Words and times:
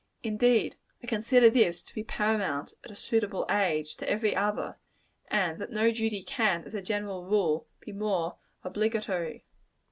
Indeed, 0.23 0.77
I 1.03 1.05
consider 1.05 1.51
this 1.51 1.83
to 1.83 1.93
be 1.93 2.03
paramount, 2.03 2.73
at 2.83 2.89
a 2.89 2.95
suitable 2.95 3.45
age, 3.51 3.95
to 3.97 4.09
every 4.09 4.35
other; 4.35 4.79
and 5.29 5.59
that 5.61 5.69
no 5.71 5.91
duty 5.91 6.23
can, 6.23 6.63
as 6.63 6.73
a 6.73 6.81
general 6.81 7.23
rule, 7.25 7.67
be 7.81 7.91
more 7.91 8.37
obligatory. 8.63 9.45